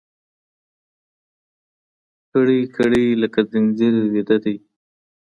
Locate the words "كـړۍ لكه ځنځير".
2.75-3.93